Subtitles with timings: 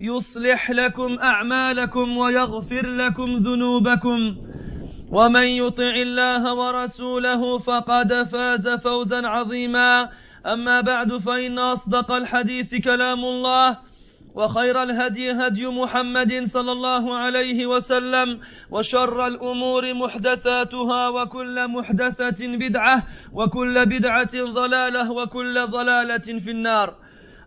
[0.00, 4.36] يصلح لكم أعمالكم ويغفر لكم ذنوبكم.
[5.10, 10.08] ومن يطع الله ورسوله فقد فاز فوزا عظيما.
[10.46, 13.78] أما بعد فإن أصدق الحديث كلام الله
[14.34, 23.86] وخير الهدي هدي محمد صلى الله عليه وسلم وشر الأمور محدثاتها وكل محدثة بدعة وكل
[23.86, 26.94] بدعة ضلالة وكل ضلالة في النار.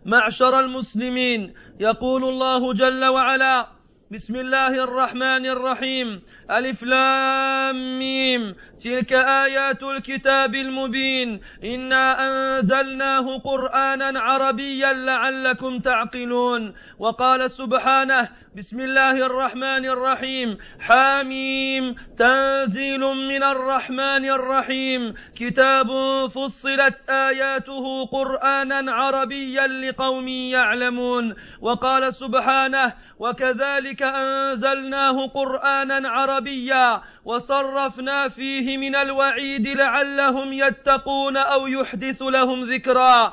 [0.08, 1.54] معشر المسلمين.
[1.80, 3.68] يقول الله جل وعلا
[4.10, 6.22] بسم الله الرحمن الرحيم.
[6.50, 8.54] ألف لام ميم.
[8.84, 11.40] تلك آيات الكتاب المبين.
[11.64, 16.74] إنا أنزلناه قرآنا عربيا لعلكم تعقلون.
[16.98, 20.58] وقال سبحانه بسم الله الرحمن الرحيم.
[20.80, 21.94] حاميم.
[22.18, 25.14] تنزيل من الرحمن الرحيم.
[25.36, 25.86] كتاب
[26.26, 31.34] فصلت آياته قرآنا عربيا لقوم يعلمون.
[31.60, 37.02] وقال سبحانه وكذلك أنزلناه قرآنا عربيا.
[37.24, 43.32] وصرفنا فيه من الوعيد لعلهم يتقون أو يحدث لهم ذكرا.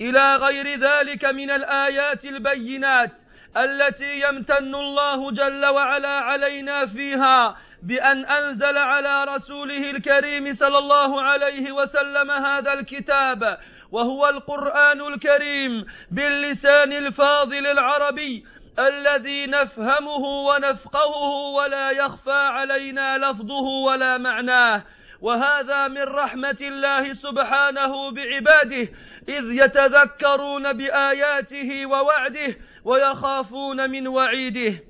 [0.00, 3.29] إلى غير ذلك من الآيات البينات.
[3.56, 11.72] التي يمتن الله جل وعلا علينا فيها بأن أنزل على رسوله الكريم صلى الله عليه
[11.72, 13.58] وسلم هذا الكتاب
[13.92, 18.44] وهو القرآن الكريم باللسان الفاضل العربي
[18.78, 24.84] الذي نفهمه ونفقهه ولا يخفى علينا لفظه ولا معناه.
[25.20, 28.88] وهذا من رحمة الله سبحانه بعباده
[29.30, 34.84] إذ يتذكرون بآياته ووعده ويخافون من وعيده.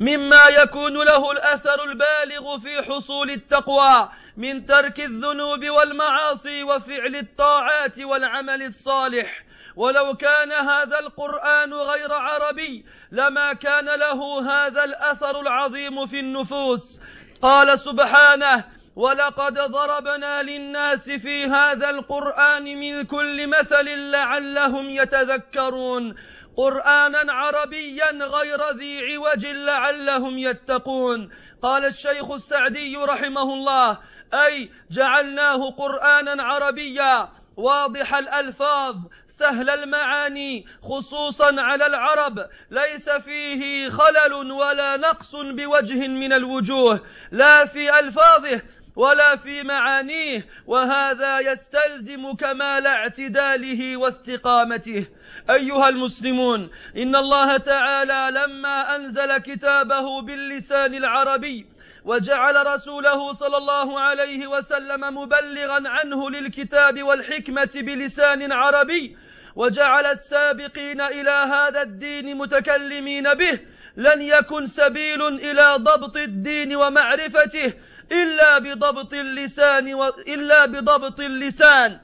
[0.00, 8.62] مما يكون له الأثر البالغ في حصول التقوى من ترك الذنوب والمعاصي وفعل الطاعات والعمل
[8.62, 9.44] الصالح.
[9.76, 17.00] ولو كان هذا القرآن غير عربي لما كان له هذا الأثر العظيم في النفوس.
[17.42, 26.14] قال سبحانه ولقد ضربنا للناس في هذا القرآن من كل مثل لعلهم يتذكرون.
[26.56, 31.30] قرآنا عربيا غير ذي عوج لعلهم يتقون.
[31.62, 33.98] قال الشيخ السعدي رحمه الله
[34.34, 37.28] أي جعلناه قرآنا عربيا.
[37.56, 38.96] واضح الألفاظ
[39.26, 42.46] سهل المعاني خصوصا على العرب.
[42.70, 47.00] ليس فيه خلل ولا نقص بوجه من الوجوه.
[47.32, 48.62] لا في ألفاظه
[48.96, 55.06] ولا في معانيه وهذا يستلزم كمال اعتداله واستقامته.
[55.50, 61.66] أيها المسلمون إن الله تعالى لما أنزل كتابه باللسان العربي
[62.04, 69.16] وجعل رسوله صلى الله عليه وسلم مبلغا عنه للكتاب والحكمة بلسان عربي
[69.56, 73.60] وجعل السابقين إلى هذا الدين متكلمين به
[73.96, 77.72] لن يكن سبيل إلى ضبط الدين ومعرفته
[78.12, 80.04] إلا بضبط اللسان و...
[80.08, 82.00] إلا بضبط اللسان.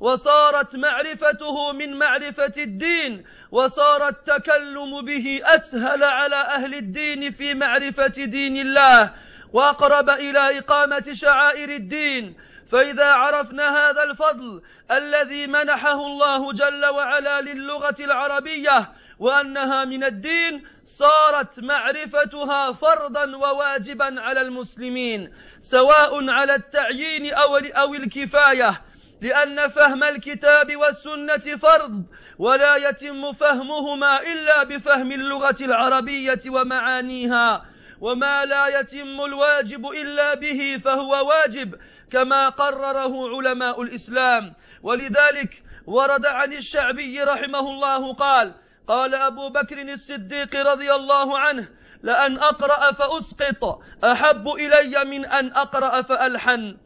[0.00, 3.24] وصارت معرفته من معرفة الدين.
[3.50, 9.12] وصار التكلم به أسهل على أهل الدين في معرفة دين الله.
[9.52, 12.36] وأقرب إلى إقامة شعائر الدين.
[12.72, 18.88] فإذا عرفنا هذا الفضل الذي منحه الله جل وعلا للغة العربية
[19.18, 28.82] وأنها من الدين صارت معرفتها فرضا وواجبا على المسلمين سواء على التعيين أو أو الكفاية
[29.20, 32.04] لأن فهم الكتاب والسنة فرض
[32.38, 37.64] ولا يتم فهمهما إلا بفهم اللغة العربية ومعانيها
[38.00, 41.74] وما لا يتم الواجب إلا به فهو واجب
[42.10, 44.54] كما قرره علماء الإسلام.
[44.82, 48.54] ولذلك ورد عن الشعبي رحمه الله قال
[48.88, 51.68] قال أبو بكر الصديق رضي الله عنه
[52.02, 56.76] لأن أقرأ فأسقط أحب إلي من أن أقرأ فألحن.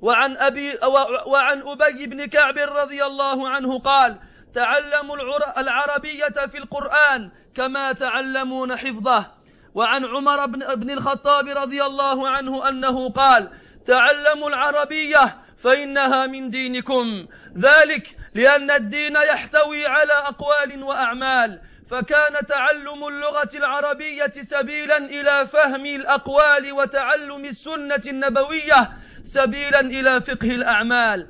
[0.00, 0.78] وعن أبي
[1.26, 4.18] وعن أبي بن كعب رضي الله عنه قال
[4.54, 5.16] تعلموا
[5.58, 9.26] العربية في القرآن كما تعلمون حفظه.
[9.74, 13.50] وعن عمر بن الخطاب رضي الله عنه أنه قال
[13.86, 17.26] تعلموا العربية فإنها من دينكم.
[17.56, 21.60] ذلك لأن الدين يحتوي على أقوال وأعمال
[21.90, 28.90] فكان تعلم اللغة العربية سبيلا إلى فهم الأقوال وتعلم السنة النبوية
[29.24, 31.26] سبيلا إلى فقه الأعمال.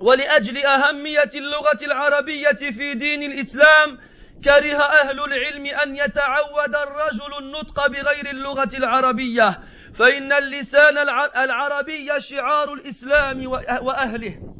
[0.00, 3.98] ولأجل أهمية اللغة العربية في دين الإسلام
[4.44, 9.58] كره أهل العلم أن يتعود الرجل النطق بغير اللغة العربية
[9.98, 10.98] فإن اللسان
[11.36, 13.46] العربي شعار الإسلام
[13.82, 14.53] وأهله.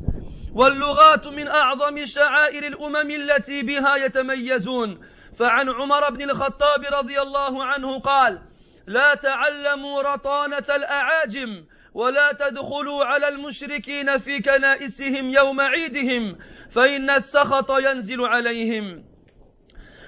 [0.54, 5.00] واللغات من أعظم شعائر الأمم التي بها يتميزون.
[5.38, 8.42] فعن عمر بن الخطاب رضي الله عنه قال
[8.86, 11.64] لا تعلموا رطانة الأعاجم
[11.94, 16.38] ولا تدخلوا على المشركين في كنائسهم يوم عيدهم
[16.74, 19.04] فإن السخط ينزل عليهم.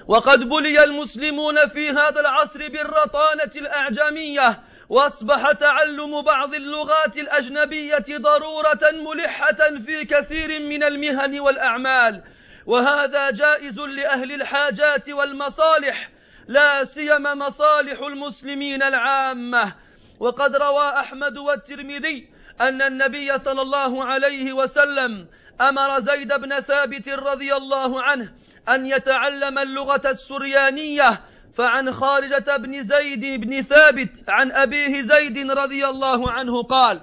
[0.07, 9.57] وقد بلي المسلمون في هذا العصر بالرطانة الأعجمية وأصبح تعلم بعض اللغات الأجنبية ضرورة ملحة
[9.85, 12.23] في كثير من المهن والأعمال.
[12.65, 16.09] وهذا جائز لأهل الحاجات والمصالح
[16.47, 19.73] لا سيما مصالح المسلمين العامة.
[20.19, 22.29] وقد روى أحمد والترمذي
[22.61, 25.27] أن النبي صلى الله عليه وسلم
[25.61, 28.33] أمر زيد بن ثابت رضي الله عنه
[28.69, 31.21] أن يتعلم اللغة السريانية
[31.57, 37.01] فعن خارجة بن زيد بن ثابت عن أبيه زيد رضي الله عنه قال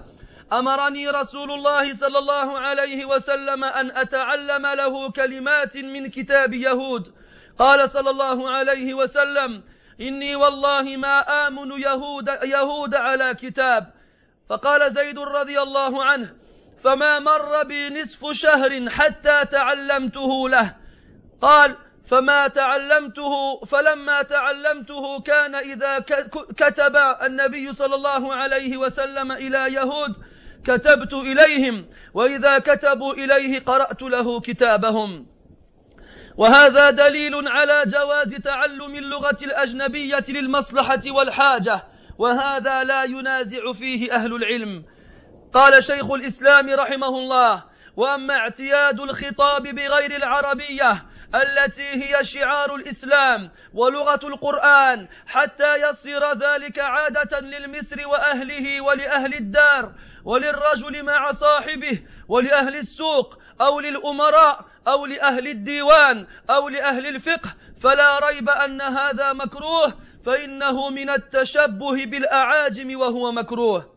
[0.52, 7.12] أمرني رسول الله صلى الله عليه وسلم أن أتعلم له كلمات من كتاب يهود.
[7.58, 9.62] قال صلى الله عليه وسلم
[10.00, 13.92] إني والله ما آمن يهود, يهود على كتاب.
[14.48, 16.34] فقال زيد رضي الله عنه
[16.84, 20.76] فما مر بي نصف شهر حتى تعلمته له.
[21.42, 21.76] قال
[22.10, 25.98] فما تعلمته فلما تعلمته كان إذا
[26.56, 30.14] كتب النبي صلى الله عليه وسلم إلى يهود
[30.64, 35.26] كتبت إليهم وإذا كتبوا إليه قرأت له كتابهم.
[36.36, 41.82] وهذا دليل على جواز تعلم اللغة الأجنبية للمصلحة والحاجة
[42.18, 44.84] وهذا لا ينازع فيه أهل العلم.
[45.52, 47.64] قال شيخ الإسلام رحمه الله
[47.96, 51.04] وأما اعتياد الخطاب بغير العربية
[51.34, 59.92] التي هي شعار الإسلام ولغة القرآن حتى يصير ذلك عادة للمصر وأهله ولأهل الدار
[60.24, 67.54] وللرجل مع صاحبه ولأهل السوق أو للأمراء أو لأهل الديوان أو لأهل الفقه.
[67.82, 69.94] فلا ريب أن هذا مكروه
[70.26, 73.94] فإنه من التشبه بالأعاجم وهو مكروه.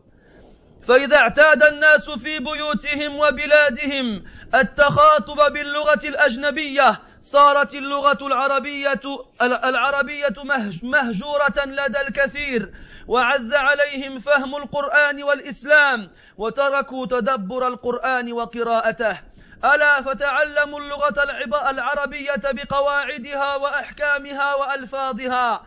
[0.88, 4.24] فإذا اعتاد الناس في بيوتهم وبلادهم
[4.54, 9.00] التخاطب باللغة الأجنبية صارت اللغة العربية
[9.42, 10.34] العربية
[10.82, 12.72] مهجورة لدى الكثير
[13.08, 19.20] وعز عليهم فهم القرآن والإسلام وتركوا تدبر القرآن وقراءته.
[19.64, 21.22] ألا فتعلموا اللغة
[21.70, 25.62] العربية بقواعدها وأحكامها وألفاظها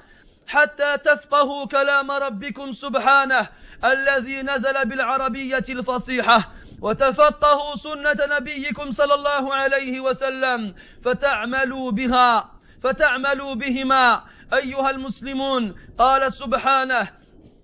[0.47, 3.49] حتى تفقهوا كلام ربكم سبحانه
[3.83, 6.51] الذي نزل بالعربية الفصيحة.
[6.81, 12.51] وتفقهوا سنة نبيكم صلى الله عليه وسلم فتعملوا بها
[12.83, 14.23] فتعملوا بهما.
[14.53, 17.07] أيها المسلمون قال سبحانه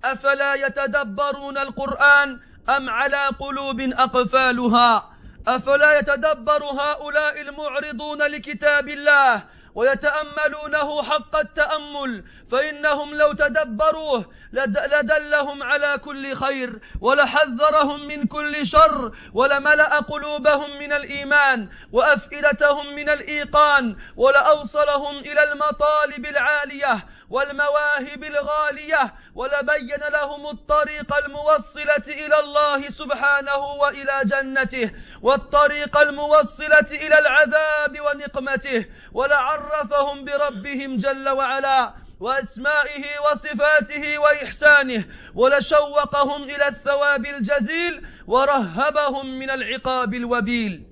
[0.05, 5.09] أفلا يتدبرون القرآن أم على قلوب أقفالها؟
[5.47, 9.43] أفلا يتدبر هؤلاء المعرضون لكتاب الله؟
[9.75, 19.99] ويتأملونه حق التأمل فإنهم لو تدبروه لدلهم على كل خير ولحذرهم من كل شر ولملأ
[19.99, 27.05] قلوبهم من الإيمان وأفئدتهم من الإيقان ولأوصلهم إلى المطالب العالية.
[27.29, 34.91] والمواهب الغالية ولبين لهم الطريق الموصلة إلى الله سبحانه وإلى جنته
[35.21, 45.05] والطريق الموصلة إلى العذاب ونقمته ولعرفهم بربهم جل وعلا وأسمائه وصفاته وإحسانه
[45.35, 50.83] ولشوقهم إلى الثواب الجزيل ورهبهم من العقاب الوبيل.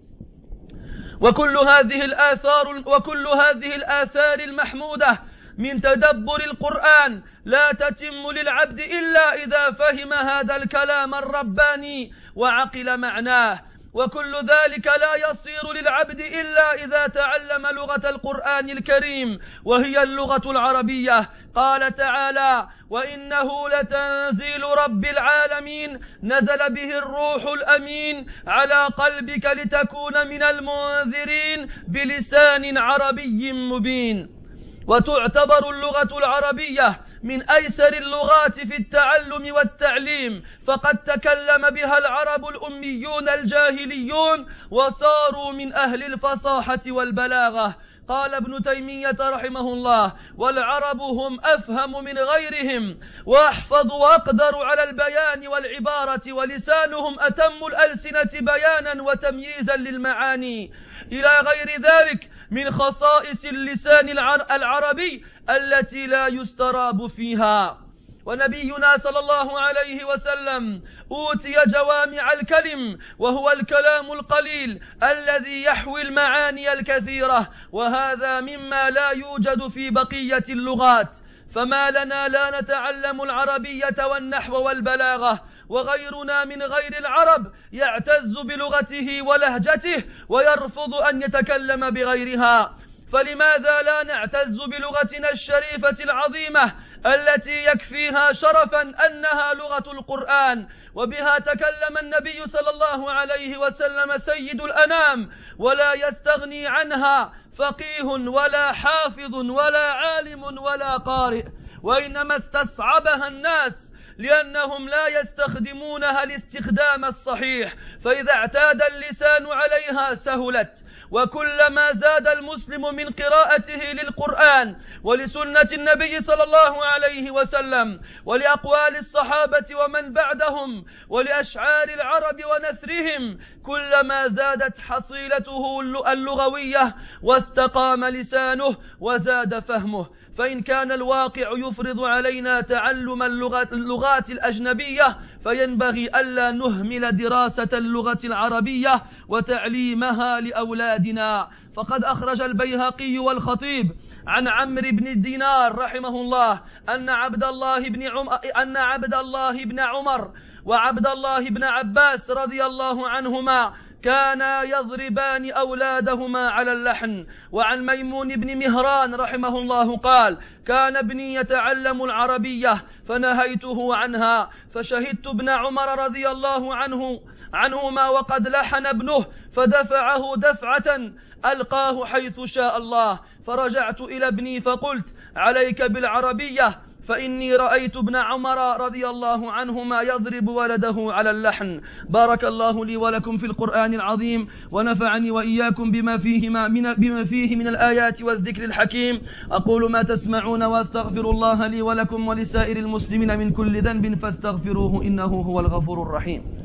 [1.21, 5.19] وكل هذه الآثار وكل هذه الآثار المحمودة
[5.57, 13.61] من تدبر القرآن لا تتم للعبد إلا إذا فهم هذا الكلام الرباني وعقل معناه.
[13.93, 21.29] وكل ذلك لا يصير للعبد إلا إذا تعلم لغة القرآن الكريم وهي اللغة العربية.
[21.55, 31.69] قال تعالى وإنه لتنزيل رب العالمين نزل به الروح الأمين على قلبك لتكون من المنذرين
[31.87, 34.44] بلسان عربي مبين.
[34.87, 40.43] وتعتبر اللغة العربية من أيسر اللغات في التعلم والتعليم.
[40.67, 47.75] فقد تكلم بها العرب الأميون الجاهليون وصاروا من أهل الفصاحة والبلاغة.
[48.07, 56.33] قال ابن تيمية رحمه الله والعرب هم أفهم من غيرهم وأحفظ وأقدر على البيان والعبارة
[56.33, 60.71] ولسانهم أتم الألسنة بيانا وتمييزا للمعاني.
[61.11, 64.09] إلى غير ذلك من خصائص اللسان
[64.51, 67.84] العربي التي لا يستراب فيها.
[68.25, 77.49] ونبينا صلى الله عليه وسلم أوتي جوامع الكلم وهو الكلام القليل الذي يحوي المعاني الكثيرة
[77.71, 81.17] وهذا مما لا يوجد في بقية اللغات.
[81.55, 90.93] فما لنا لا نتعلم العربية والنحو والبلاغة وغيرنا من غير العرب يعتز بلغته ولهجته ويرفض
[90.93, 92.75] أن يتكلم بغيرها.
[93.13, 96.73] فلماذا لا نعتز بلغتنا الشريفة العظيمة
[97.05, 105.29] التي يكفيها شرفا أنها لغة القرآن وبها تكلم النبي صلى الله عليه وسلم سيد الأنام
[105.59, 111.45] ولا يستغني عنها فقيه ولا حافظ ولا عالم ولا قارئ
[111.83, 120.83] وإنما استصعبها الناس لأنهم لا يستخدمونها الاستخدام الصحيح فإذا اعتاد اللسان عليها سهلت.
[121.15, 130.13] وكلما زاد المسلم من قراءته للقرآن ولسنة النبي صلى الله عليه وسلم ولأقوال الصحابة ومن
[130.13, 135.81] بعدهم ولأشعار العرب ونثرهم كلما زادت حصيلته
[136.11, 140.07] اللغوية واستقام لسانه وزاد فهمه.
[140.37, 150.39] فإن كان الواقع يفرض علينا تعلم اللغات, الأجنبية فينبغي ألا نهمل دراسة اللغة العربية وتعليمها
[150.39, 151.47] لأولادنا.
[151.75, 153.91] فقد أخرج البيهقي والخطيب
[154.27, 159.79] عن عمرو بن الدينار رحمه الله أن عبد الله بن عم أن عبد الله بن
[159.79, 160.31] عمر
[160.65, 163.73] وعبد الله بن عباس رضي الله عنهما
[164.03, 167.25] كانا يضربان أولادهما على اللحن.
[167.51, 170.37] وعن ميمون بن مهران رحمه الله قال
[170.67, 174.49] كان ابني يتعلم العربية فنهيته عنها.
[174.73, 177.21] فشهدت ابن عمر رضي الله عنه
[177.53, 181.11] عنهما وقد لحن ابنه فدفعه دفعة
[181.45, 183.19] ألقاه حيث شاء الله.
[183.47, 186.81] فرجعت إلى ابني فقلت عليك بالعربية.
[187.07, 191.81] فإني رأيت ابن عمر رضي الله عنهما يضرب ولده على اللحن.
[192.09, 197.67] بارك الله لي ولكم في القرآن العظيم ونفعني وإياكم بما فيه من بما فيه من
[197.67, 199.21] الآيات والذكر الحكيم.
[199.51, 205.59] أقول ما تسمعون وأستغفر الله لي ولكم ولسائر المسلمين من كل ذنب فاستغفروه إنه هو
[205.59, 206.64] الغفور الرحيم.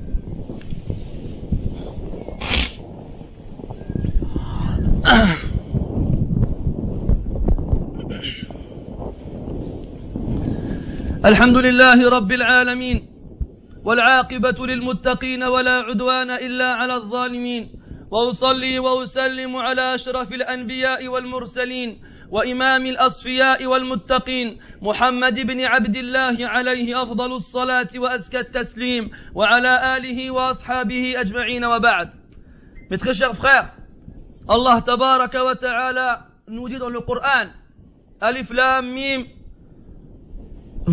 [11.30, 12.98] الحمد لله رب العالمين
[13.84, 17.70] والعاقبة للمتقين ولا عدوان إلا على الظالمين
[18.10, 21.98] وأصلي وأسلم على أشرف الأنبياء والمرسلين
[22.30, 31.20] وإمام الأصفياء والمتقين محمد بن عبد الله عليه أفضل الصلاة وأزكى التسليم وعلى آله وأصحابه
[31.20, 32.08] أجمعين وبعد.
[32.90, 33.12] Mes très
[36.48, 37.46] nous dit dans le Coran,
[38.20, 39.24] Alif Lam Mim,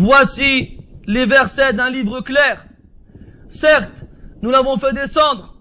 [0.00, 0.78] Voici
[1.08, 2.64] les versets d'un livre clair.
[3.48, 4.04] Certes,
[4.42, 5.56] nous l'avons fait descendre,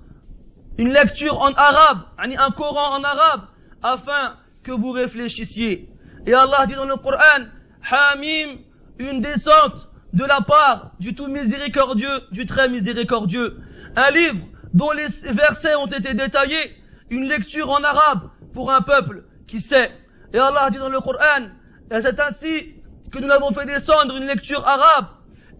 [0.78, 3.48] une lecture en arabe, un Coran en arabe,
[3.82, 5.90] afin que vous réfléchissiez.
[6.28, 7.48] Et Allah dit dans le Coran,
[7.90, 8.60] Hamim,
[9.00, 13.58] une descente de la part du tout miséricordieux, du très miséricordieux.
[13.96, 16.76] Un livre dont les versets ont été détaillés,
[17.10, 19.90] une lecture en arabe pour un peuple qui sait.
[20.32, 21.48] Et Allah dit dans le Coran,
[21.90, 22.76] et c'est ainsi
[23.20, 25.08] nous avons fait descendre une lecture arabe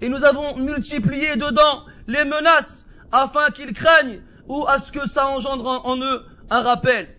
[0.02, 5.28] et nous avons multiplié dedans les menaces afin qu'ils craignent ou à ce que ça
[5.28, 7.10] engendre en eux un rappel.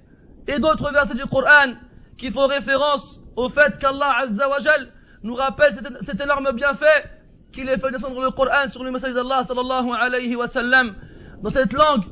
[0.46, 1.74] Et d'autres versets du Coran
[2.16, 4.92] qui font référence au fait qu'Allah Azzawajal
[5.22, 7.10] nous rappelle cet, énorme bienfait
[7.52, 10.94] qu'il ait fait descendre le Coran sur le message d'Allah sallallahu alayhi wa sallam
[11.42, 12.04] dans cette langue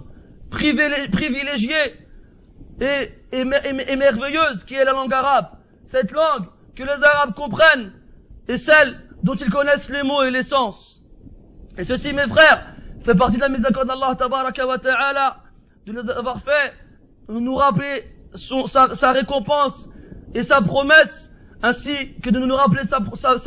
[0.50, 1.94] privilégiée
[2.80, 5.46] et, et merveilleuse qui est la langue arabe.
[5.86, 7.92] Cette langue que les Arabes comprennent
[8.48, 11.02] et celle dont ils connaissent les mots et les sens.
[11.78, 12.74] Et ceci, mes frères,
[13.04, 15.36] fait partie de la mise d'accord d'Allah tabaraka wa ta'ala
[15.86, 16.72] de nous avoir fait
[17.28, 19.88] nous rappeler sa, récompense
[20.34, 21.30] et sa promesse,
[21.62, 23.00] ainsi que de nous rappeler sa,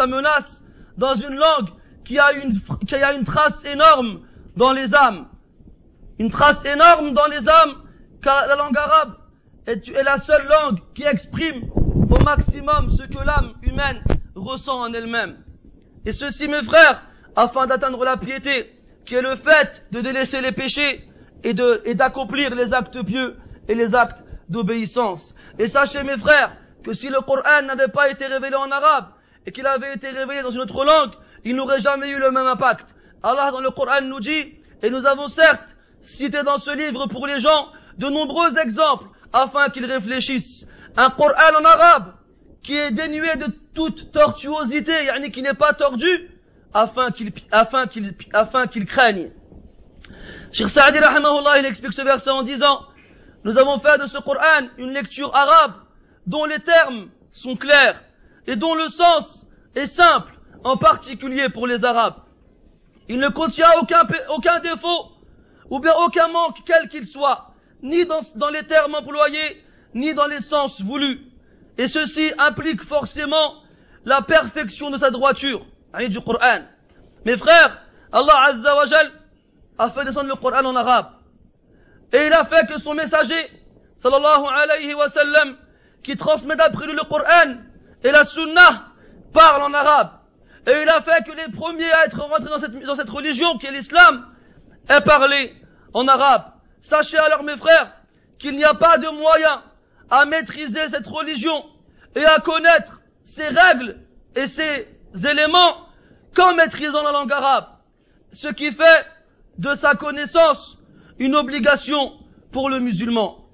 [0.07, 0.61] menace
[0.97, 1.69] dans une langue
[2.05, 4.21] qui a une, qui a une trace énorme
[4.55, 5.27] dans les âmes.
[6.17, 7.75] Une trace énorme dans les âmes,
[8.21, 9.15] car la langue arabe
[9.65, 14.01] est la seule langue qui exprime au maximum ce que l'âme humaine
[14.39, 15.37] ressent en elle-même.
[16.05, 17.03] Et ceci, mes frères,
[17.35, 18.73] afin d'atteindre la piété,
[19.05, 21.03] qui est le fait de délaisser les péchés
[21.43, 21.53] et
[21.95, 25.33] d'accomplir les actes pieux et les actes d'obéissance.
[25.57, 29.09] Et sachez, mes frères, que si le Coran n'avait pas été révélé en arabe
[29.45, 31.11] et qu'il avait été révélé dans une autre langue,
[31.45, 32.87] il n'aurait jamais eu le même impact.
[33.23, 37.27] Allah dans le Coran nous dit, et nous avons certes cité dans ce livre pour
[37.27, 37.67] les gens
[37.97, 40.65] de nombreux exemples afin qu'ils réfléchissent.
[40.95, 42.13] Un Coran en arabe
[42.63, 46.29] qui est dénué de toute tortuosité, yani qui n'est pas tordu,
[46.73, 49.31] afin qu'il afin qu'il afin qu'il craigne.
[50.51, 52.85] Cheikh Saadi il explique ce verset en disant
[53.43, 55.73] Nous avons fait de ce Coran une lecture arabe
[56.25, 58.01] dont les termes sont clairs
[58.47, 62.15] et dont le sens est simple, en particulier pour les Arabes.
[63.07, 65.11] Il ne contient aucun, aucun défaut
[65.69, 69.63] ou bien aucun manque quel qu'il soit, ni dans, dans les termes employés,
[69.93, 71.28] ni dans les sens voulus.
[71.79, 73.55] Et ceci implique forcément
[74.03, 75.65] la perfection de sa droiture,
[76.09, 76.65] du Coran.
[77.23, 77.81] Mes frères,
[78.11, 78.75] Allah Azza
[79.77, 81.11] a fait descendre le Coran en arabe.
[82.11, 83.49] Et il a fait que son messager,
[83.95, 85.55] sallallahu alayhi wa sallam,
[86.03, 87.55] qui transmet d'après lui le Coran
[88.03, 88.87] et la Sunnah,
[89.33, 90.09] parle en arabe.
[90.67, 93.57] Et il a fait que les premiers à être rentrés dans cette, dans cette religion
[93.57, 94.25] qui est l'islam
[94.89, 95.55] aient parlé
[95.93, 96.43] en arabe.
[96.81, 97.93] Sachez alors mes frères
[98.37, 99.63] qu'il n'y a pas de moyen
[100.09, 101.65] à maîtriser cette religion
[102.15, 103.97] et à connaître ses règles
[104.35, 104.87] et ses
[105.25, 105.87] éléments
[106.35, 107.65] qu'en maîtrisant la langue arabe.
[108.31, 109.05] Ce qui fait
[109.57, 110.77] de sa connaissance
[111.17, 112.13] une obligation
[112.51, 113.45] pour le musulman.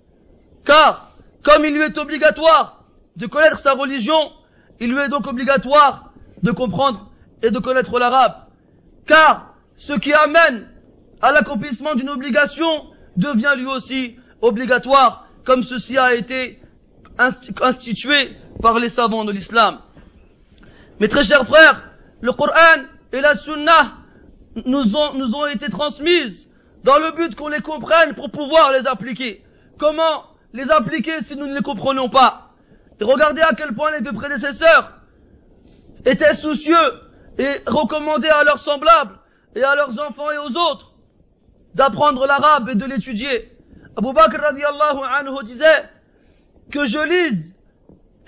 [0.66, 1.12] Car,
[1.44, 2.84] comme il lui est obligatoire
[3.16, 4.32] de connaître sa religion,
[4.80, 8.34] il lui est donc obligatoire de comprendre et de connaître l'arabe.
[9.08, 10.68] Car ce qui amène
[11.22, 12.68] à l'accomplissement d'une obligation
[13.18, 16.60] devient lui aussi obligatoire, comme ceci a été
[17.62, 19.80] institué par les savants de l'islam.
[21.00, 21.82] Mes très chers frères,
[22.22, 23.94] le Coran et la Sunna
[24.66, 26.50] nous ont, nous ont été transmises
[26.84, 29.44] dans le but qu'on les comprenne pour pouvoir les appliquer.
[29.78, 32.52] Comment les appliquer si nous ne les comprenons pas?
[33.00, 34.94] Et Regardez à quel point les deux prédécesseurs
[36.06, 36.76] étaient soucieux
[37.38, 39.20] et recommandaient à leurs semblables
[39.56, 40.94] et à leurs enfants et aux autres
[41.74, 43.55] d'apprendre l'arabe et de l'étudier.
[43.98, 45.90] Abu Bakr radiallahu anhu disait
[46.72, 47.56] que je lise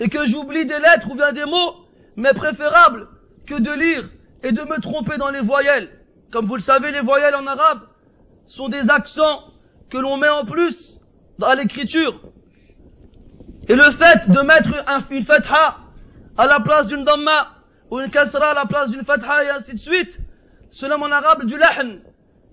[0.00, 1.74] et que j'oublie des lettres ou bien des mots,
[2.16, 3.08] mais préférable
[3.46, 4.08] que de lire
[4.42, 5.90] et de me tromper dans les voyelles.
[6.32, 7.80] Comme vous le savez, les voyelles en arabe
[8.46, 9.42] sont des accents
[9.90, 10.98] que l'on met en plus
[11.38, 12.20] dans l'écriture.
[13.68, 14.70] Et le fait de mettre
[15.10, 15.78] une fatha
[16.36, 17.48] à la place d'une damma
[17.90, 20.18] ou une kasra à la place d'une fatha et ainsi de suite,
[20.70, 22.00] cela en arabe du lahn.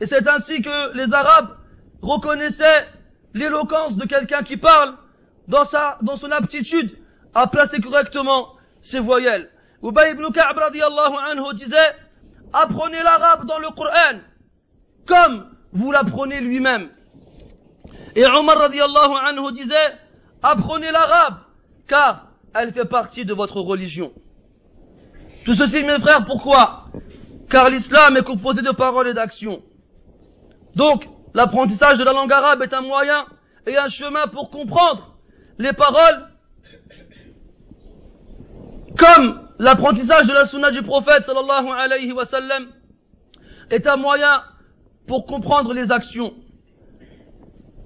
[0.02, 1.56] Et c'est ainsi que les arabes
[2.02, 2.88] reconnaissaient
[3.36, 4.96] l'éloquence de quelqu'un qui parle
[5.48, 6.98] dans sa, dans son aptitude
[7.36, 9.52] à placer correctement ses voyelles.
[9.84, 11.76] Ubay ibn Ka'b anhu disait,
[12.54, 14.22] apprenez l'arabe dans le Coran,
[15.06, 16.90] comme vous l'apprenez lui-même.
[18.16, 19.94] Et Omar radiallahu anhu disait,
[20.42, 21.36] apprenez l'arabe,
[21.88, 24.14] car elle fait partie de votre religion.
[25.44, 26.86] Tout ceci, mes frères, pourquoi?
[27.50, 29.62] Car l'islam est composé de paroles et d'actions.
[30.76, 33.26] Donc, l'apprentissage de la langue arabe est un moyen
[33.68, 35.18] et un chemin pour comprendre
[35.60, 36.30] les paroles
[38.98, 42.24] comme l'apprentissage de la sunna du prophète sallallahu alayhi wa
[43.70, 44.44] est un moyen
[45.08, 46.34] pour comprendre les actions.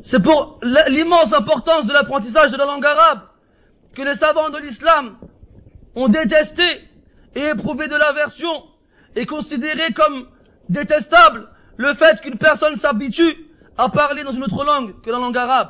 [0.02, 3.22] C'est pour l'immense importance de l'apprentissage de la langue arabe
[3.96, 5.18] que les savants de l'islam
[5.96, 6.64] ont détesté
[7.36, 8.64] et éprouvé de l'aversion
[9.16, 10.28] et considéré comme
[10.70, 13.38] détestable le fait qu'une personne s'habitue
[13.78, 15.70] à parler dans une autre langue que la langue arabe.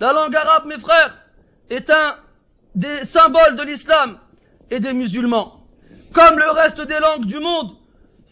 [0.00, 1.16] La langue arabe, mes frères,
[1.70, 2.16] est un
[2.74, 4.18] des symboles de l'islam
[4.68, 5.64] et des musulmans.
[6.12, 7.76] Comme le reste des langues du monde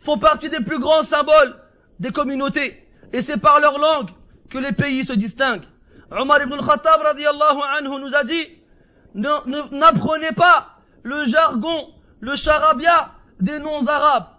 [0.05, 1.55] font partie des plus grands symboles
[2.01, 2.85] des communautés.
[3.13, 4.11] Et c'est par leur langue
[4.51, 5.69] que les pays se distinguent.
[6.11, 8.49] Omar ibn al-Khattab anhu nous a dit,
[9.15, 10.71] n'apprenez pas
[11.05, 14.34] le jargon, le charabia des noms arabes.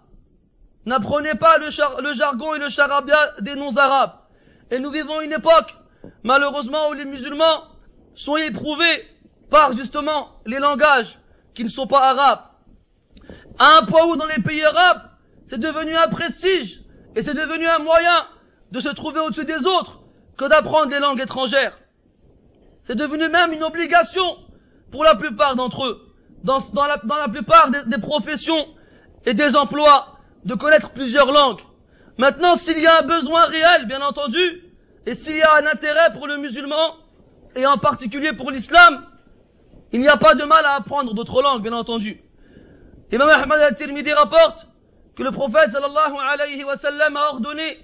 [0.86, 1.68] N'apprenez pas le,
[2.12, 4.12] jargon et le charabia des noms arabes.
[4.70, 5.74] Et nous vivons une époque,
[6.22, 7.64] malheureusement, où les musulmans
[8.14, 9.06] sont éprouvés
[9.50, 11.18] par justement les langages
[11.54, 12.42] qui ne sont pas arabes.
[13.58, 15.02] À un point où dans les pays arabes,
[15.46, 16.80] c'est devenu un prestige
[17.14, 18.26] et c'est devenu un moyen
[18.72, 20.00] de se trouver au-dessus des autres
[20.36, 21.76] que d'apprendre les langues étrangères.
[22.82, 24.36] C'est devenu même une obligation
[24.92, 28.66] pour la plupart d'entre eux, dans, la, plupart des, professions
[29.24, 30.15] et des emplois,
[30.46, 31.60] de connaître plusieurs langues.
[32.18, 34.62] Maintenant, s'il y a un besoin réel, bien entendu,
[35.04, 36.96] et s'il y a un intérêt pour le musulman,
[37.54, 39.06] et en particulier pour l'islam,
[39.92, 42.20] il n'y a pas de mal à apprendre d'autres langues, bien entendu.
[43.12, 44.66] Imam Ahmad al-Tirmidhi rapporte
[45.16, 47.78] que le prophète sallallahu alayhi wa sallam a ordonné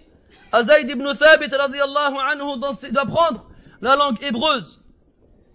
[0.53, 3.45] à Zayd ibn Thabit radiallahu anhu d'apprendre
[3.81, 4.81] la langue hébreuse.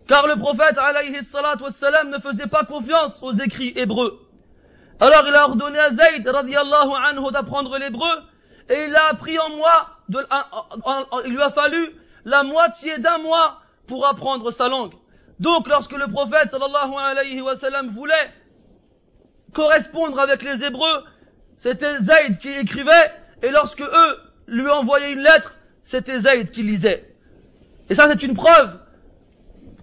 [0.08, 1.20] Car le prophète alayhi
[1.62, 4.27] wassalam ne faisait pas confiance aux écrits hébreux.
[5.00, 8.10] Alors il a ordonné à Zayd radiallahu anhu d'apprendre l'hébreu
[8.70, 14.08] et il a appris en moi, il lui a fallu la moitié d'un mois pour
[14.08, 14.94] apprendre sa langue.
[15.40, 18.32] Donc lorsque le prophète sallallahu alayhi wa sallam voulait
[19.54, 21.04] correspondre avec les hébreux,
[21.58, 23.12] c'était Zayd qui écrivait
[23.44, 27.14] et lorsque eux lui envoyaient une lettre, c'était Zayd qui lisait.
[27.90, 28.80] Et ça c'est une preuve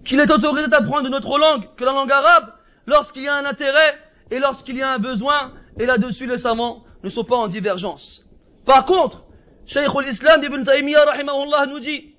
[0.03, 2.51] qu'il est autorisé d'apprendre une autre langue que la langue arabe
[2.85, 3.97] lorsqu'il y a un intérêt
[4.31, 8.25] et lorsqu'il y a un besoin, et là-dessus les savants ne sont pas en divergence.
[8.65, 9.23] Par contre,
[9.67, 12.15] Shaykh al-Islam ibn Taymiyyah rahimahullah nous dit,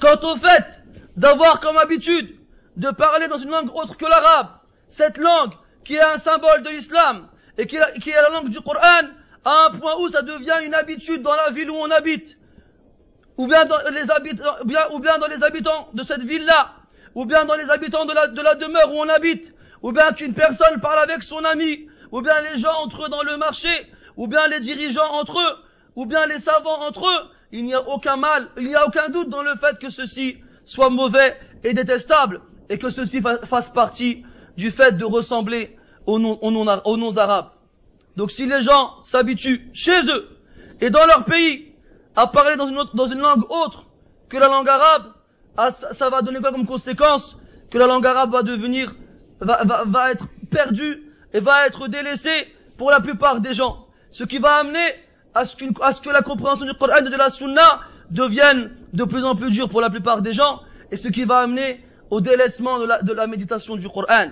[0.00, 0.80] quant au fait
[1.16, 2.36] d'avoir comme habitude
[2.76, 4.48] de parler dans une langue autre que l'arabe,
[4.88, 5.52] cette langue
[5.84, 9.08] qui est un symbole de l'islam et qui est la langue du Coran,
[9.44, 12.36] à un point où ça devient une habitude dans la ville où on habite,
[13.36, 14.56] ou bien dans les habitants,
[14.92, 16.74] ou bien dans les habitants de cette ville-là,
[17.14, 20.80] ou bien dans les habitants de la demeure où on habite, ou bien qu'une personne
[20.80, 23.68] parle avec son ami, ou bien les gens entre eux dans le marché,
[24.16, 25.56] ou bien les dirigeants entre eux,
[25.96, 29.08] ou bien les savants entre eux, il n'y a aucun mal, il n'y a aucun
[29.08, 34.24] doute dans le fait que ceci soit mauvais et détestable, et que ceci fasse partie
[34.56, 37.50] du fait de ressembler aux noms, aux noms arabes.
[38.16, 40.28] Donc si les gens s'habituent chez eux
[40.80, 41.72] et dans leur pays
[42.16, 43.86] à parler dans une, autre, dans une langue autre
[44.28, 45.12] que la langue arabe,
[45.56, 47.36] ah, ça, va donner quoi comme conséquence
[47.70, 48.94] Que la langue arabe va devenir,
[49.40, 53.86] va, va, va être perdue et va être délaissée pour la plupart des gens.
[54.10, 54.94] Ce qui va amener
[55.34, 59.04] à ce, à ce que la compréhension du Coran et de la Sunna devienne de
[59.04, 62.20] plus en plus dure pour la plupart des gens et ce qui va amener au
[62.20, 64.28] délaissement de la, de la méditation du Coran.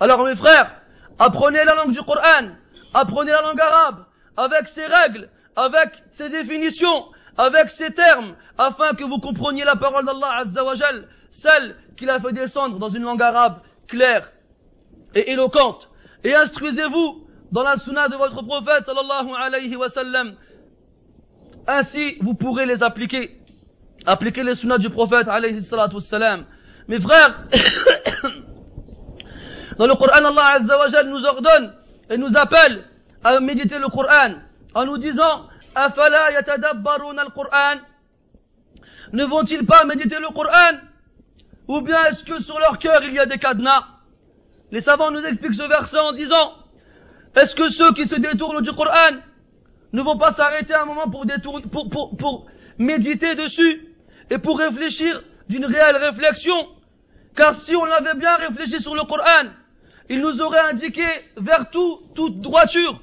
[0.00, 0.80] Alors mes frères,
[1.18, 2.48] apprenez la langue du Coran,
[2.94, 4.04] apprenez la langue arabe,
[4.36, 7.04] avec ses règles, avec ses définitions,
[7.36, 12.32] avec ces termes, afin que vous compreniez la parole d'Allah Azzawajal, celle qu'il a fait
[12.32, 14.30] descendre dans une langue arabe claire
[15.14, 15.88] et éloquente.
[16.24, 20.34] Et instruisez-vous dans la sunna de votre prophète sallallahu alayhi wa sallam.
[21.66, 23.40] Ainsi, vous pourrez les appliquer.
[24.06, 26.44] Appliquer les sunnas du prophète alayhi salatu sallam.
[26.86, 27.44] Mes frères,
[29.78, 31.74] dans le Coran, Allah Azzawajal nous ordonne
[32.08, 32.84] et nous appelle
[33.24, 34.34] à méditer le Coran
[34.74, 35.48] en nous disant
[39.12, 40.78] ne vont-ils pas méditer le Coran
[41.68, 43.84] Ou bien est-ce que sur leur cœur il y a des cadenas?
[44.70, 46.54] Les savants nous expliquent ce verset en disant
[47.36, 49.18] Est-ce que ceux qui se détournent du Coran
[49.92, 52.46] ne vont pas s'arrêter un moment pour, détourner, pour,
[52.78, 53.86] méditer dessus
[54.30, 56.54] et pour réfléchir d'une réelle réflexion?
[57.36, 59.50] Car si on avait bien réfléchi sur le Coran,
[60.08, 63.00] il nous aurait indiqué vers tout, toute droiture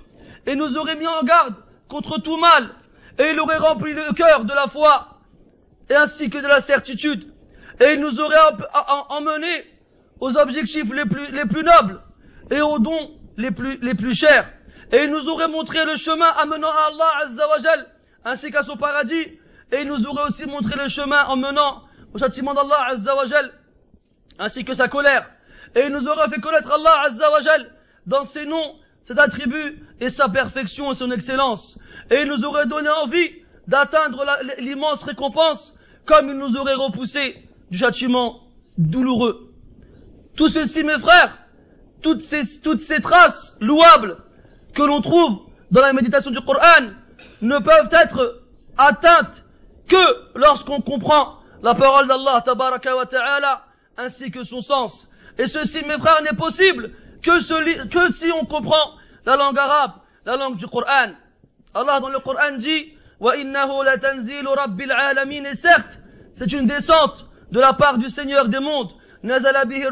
[0.47, 1.55] et nous aurait mis en garde
[1.87, 2.71] contre tout mal,
[3.19, 5.19] et il aurait rempli le cœur de la foi,
[5.89, 7.31] et ainsi que de la certitude,
[7.79, 8.37] et il nous aurait
[9.09, 9.65] emmenés
[10.19, 12.01] aux objectifs les plus, les plus nobles,
[12.51, 14.49] et aux dons les plus, chers,
[14.91, 17.87] et il nous aurait montré le chemin amenant à Allah Azzawajal,
[18.23, 19.39] ainsi qu'à son paradis,
[19.71, 21.83] et il nous aurait aussi montré le chemin en menant
[22.13, 23.51] au châtiment d'Allah Azzawajal,
[24.39, 25.29] ainsi que sa colère,
[25.75, 27.71] et il nous aurait fait connaître Allah Azzawajal
[28.05, 31.77] dans ses noms ses attributs et sa perfection et son excellence.
[32.09, 33.29] Et il nous aurait donné envie
[33.67, 34.25] d'atteindre
[34.57, 35.73] l'immense récompense
[36.05, 37.35] comme il nous aurait repoussé
[37.75, 38.39] du châtiment
[38.77, 39.53] douloureux.
[40.37, 41.37] Tout ceci, mes frères,
[42.01, 44.17] toutes ces, toutes ces traces louables
[44.73, 46.93] que l'on trouve dans la méditation du Coran
[47.41, 48.43] ne peuvent être
[48.77, 49.43] atteintes
[49.89, 53.65] que lorsqu'on comprend la parole d'Allah ta'ala
[53.97, 55.09] ainsi que son sens.
[55.37, 59.91] Et ceci, mes frères, n'est possible que, si on comprend la langue arabe,
[60.25, 61.11] la langue du Coran.
[61.73, 62.93] Allah dans le Coran dit
[65.43, 65.99] Et certes,
[66.33, 68.91] c'est une descente de la part du Seigneur des mondes,
[69.23, 69.85] nazala bihi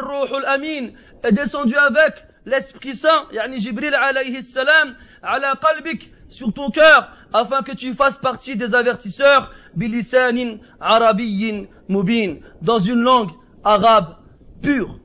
[0.47, 0.89] amin
[1.23, 7.61] est descendu avec l'Esprit Saint, yani Jibril alayhi salam, ala qalbik, sur ton cœur, afin
[7.61, 13.31] que tu fasses partie des avertisseurs, bilisanin arabiyyin mubin, dans une langue
[13.63, 14.17] arabe
[14.61, 14.99] pure.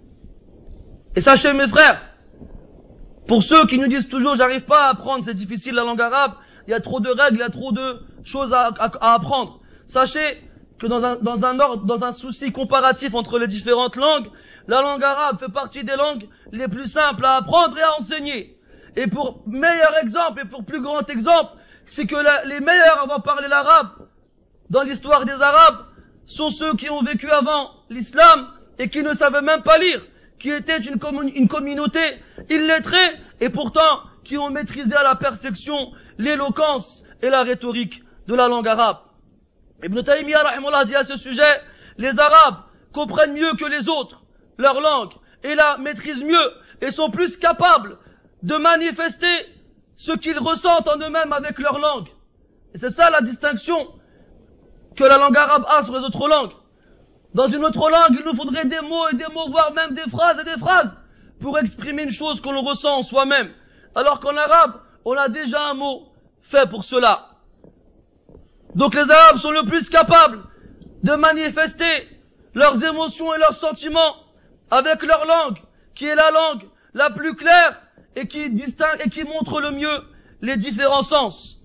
[1.14, 2.02] Et sachez mes frères,
[3.28, 6.32] pour ceux qui nous disent toujours j'arrive pas à apprendre, c'est difficile la langue arabe,
[6.66, 9.60] il y a trop de règles, il y a trop de choses à apprendre.
[9.86, 10.42] Sachez
[10.78, 14.28] que dans un, dans un ordre, dans un souci comparatif entre les différentes langues,
[14.66, 18.56] la langue arabe fait partie des langues les plus simples à apprendre et à enseigner.
[18.96, 21.52] Et pour meilleur exemple et pour plus grand exemple,
[21.86, 23.88] c'est que les meilleurs à avoir parlé l'arabe
[24.70, 25.86] dans l'histoire des arabes
[26.26, 30.02] sont ceux qui ont vécu avant l'islam et qui ne savaient même pas lire,
[30.38, 30.98] qui étaient une,
[31.34, 32.00] une communauté
[32.50, 38.46] illettrée et pourtant qui ont maîtrisé à la perfection l'éloquence et la rhétorique de la
[38.48, 38.98] langue arabe.
[39.82, 41.62] Ibn Taymiyyah dit à ce sujet,
[41.98, 42.62] les arabes
[42.92, 44.22] comprennent mieux que les autres
[44.56, 45.12] leur langue
[45.44, 47.98] et la maîtrisent mieux et sont plus capables
[48.42, 49.46] de manifester
[49.94, 52.08] ce qu'ils ressentent en eux-mêmes avec leur langue.
[52.74, 53.88] Et c'est ça la distinction
[54.96, 56.52] que la langue arabe a sur les autres langues.
[57.34, 60.08] Dans une autre langue, il nous faudrait des mots et des mots, voire même des
[60.10, 60.96] phrases et des phrases
[61.40, 63.50] pour exprimer une chose que l'on ressent en soi-même.
[63.94, 66.08] Alors qu'en arabe, on a déjà un mot
[66.42, 67.27] fait pour cela.
[68.78, 70.44] Donc les arabes sont le plus capables
[71.02, 72.08] de manifester
[72.54, 74.14] leurs émotions et leurs sentiments
[74.70, 75.58] avec leur langue,
[75.96, 76.62] qui est la langue
[76.94, 77.82] la plus claire
[78.14, 79.98] et qui distingue et qui montre le mieux
[80.42, 81.58] les différents sens.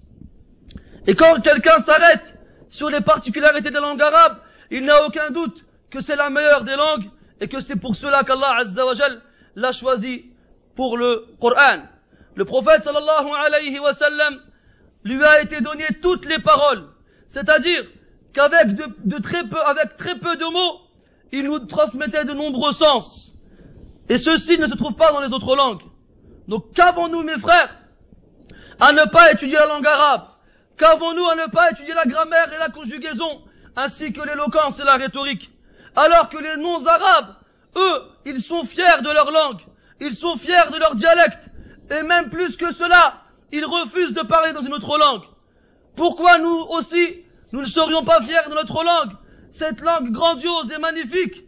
[1.05, 2.33] Et quand quelqu'un s'arrête
[2.69, 4.39] sur les particularités de la langue arabe,
[4.71, 8.23] il n'a aucun doute que c'est la meilleure des langues et que c'est pour cela
[8.23, 8.93] qu'Allah Azza wa
[9.55, 10.31] l'a choisi
[10.75, 11.83] pour le Coran.
[12.33, 14.39] Le prophète sallallahu alayhi wa sallam
[15.03, 16.87] lui a été donné toutes les paroles.
[17.33, 17.87] C'est-à-dire
[18.31, 20.81] qu'avec de, très peu, avec très peu de mots,
[21.31, 23.33] il nous transmettait de nombreux sens.
[24.07, 25.81] Et ceci ne se trouve pas dans les autres langues.
[26.47, 27.75] Donc qu'avons-nous, mes frères,
[28.79, 30.27] à ne pas étudier la langue arabe?
[30.77, 33.41] Qu'avons-nous à ne pas étudier la grammaire et la conjugaison,
[33.75, 35.49] ainsi que l'éloquence et la rhétorique?
[35.95, 37.33] Alors que les non-arabes,
[37.75, 39.61] eux, ils sont fiers de leur langue,
[39.99, 41.49] ils sont fiers de leur dialecte,
[41.89, 45.23] et même plus que cela, ils refusent de parler dans une autre langue.
[45.95, 47.22] Pourquoi nous aussi,
[47.53, 49.15] nous ne serions pas fiers de notre langue
[49.51, 51.43] Cette langue grandiose et magnifique,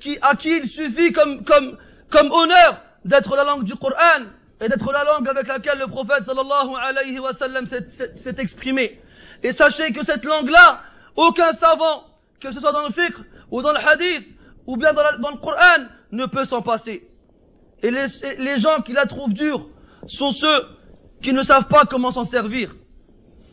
[0.00, 1.78] qui, à qui il suffit comme, comme,
[2.10, 4.24] comme honneur d'être la langue du Coran
[4.60, 9.00] et d'être la langue avec laquelle le prophète sallallahu alayhi wa sallam s'est exprimé.
[9.44, 10.80] Et sachez que cette langue-là,
[11.14, 12.04] aucun savant,
[12.40, 13.14] que ce soit dans le fiqh
[13.52, 14.26] ou dans le hadith
[14.66, 17.06] ou bien dans, dans le Coran, ne peut s'en passer.
[17.82, 18.06] Et les,
[18.38, 19.68] les gens qui la trouvent dure
[20.08, 20.66] sont ceux
[21.22, 22.74] qui ne savent pas comment s'en servir.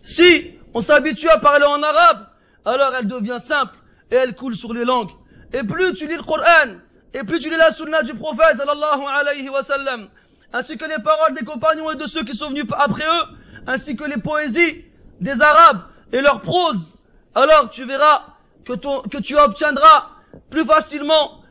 [0.01, 2.27] Si on s'habitue à parler en arabe,
[2.65, 3.75] alors elle devient simple
[4.10, 5.12] et elle coule sur les langues.
[5.53, 6.77] Et plus tu lis le Coran,
[7.13, 10.07] et plus tu lis la sunna du prophète sallallahu alayhi wa sallam,
[10.53, 13.95] ainsi que les paroles des compagnons et de ceux qui sont venus après eux, ainsi
[13.95, 14.86] que les poésies
[15.19, 15.81] des arabes
[16.12, 16.93] et leur prose,
[17.36, 18.23] alors tu verras
[18.65, 20.10] que, ton, que tu obtiendras
[20.49, 21.41] plus facilement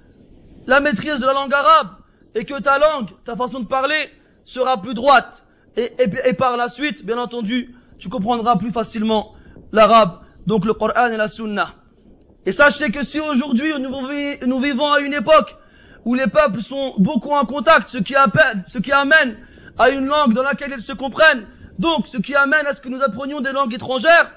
[0.67, 1.89] la maîtrise de la langue arabe
[2.35, 4.11] et que ta langue, ta façon de parler
[4.45, 5.45] sera plus droite.
[5.77, 5.93] Et,
[6.25, 9.35] et, par la suite, bien entendu, tu comprendras plus facilement
[9.73, 11.75] l'arabe, donc le Coran et la Sunna.
[12.47, 15.55] Et sachez que si aujourd'hui nous, vivons à une époque
[16.07, 19.37] où les peuples sont beaucoup en contact, ce qui, appelle, ce qui amène
[19.79, 21.47] à une langue dans laquelle ils se comprennent,
[21.79, 24.31] donc ce qui amène à ce que nous apprenions des langues étrangères,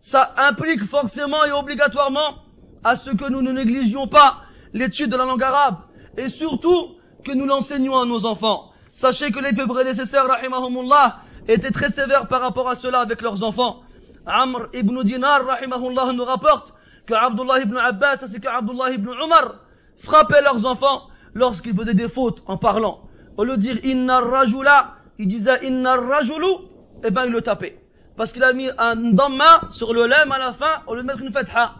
[0.00, 2.36] ça implique forcément et obligatoirement
[2.84, 5.78] à ce que nous ne négligions pas l'étude de la langue arabe,
[6.16, 8.70] et surtout que nous l'enseignions à nos enfants.
[8.92, 13.42] Sachez que les peuples prédécesseurs, rahimahumullah, étaient très sévères par rapport à cela avec leurs
[13.42, 13.82] enfants.
[14.26, 16.74] Amr ibn Dinar, rahimahullah, nous rapporte
[17.06, 19.54] que Abdullah ibn Abbas ainsi que Abdullah ibn Umar
[20.04, 23.00] frappaient leurs enfants lorsqu'ils faisaient des fautes en parlant.
[23.38, 26.44] Au lieu de dire inna rajula, il disait inna rajulu,
[27.02, 27.80] et eh ben il le tapait.
[28.16, 31.06] Parce qu'il a mis un damma sur le lem à la fin au lieu de
[31.06, 31.76] mettre une fatha.